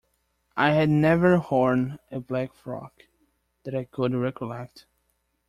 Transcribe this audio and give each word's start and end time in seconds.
I 0.57 0.71
had 0.71 0.89
never 0.89 1.37
worn 1.51 1.99
a 2.09 2.19
black 2.19 2.55
frock, 2.55 3.03
that 3.65 3.75
I 3.75 3.83
could 3.83 4.15
recollect. 4.15 4.87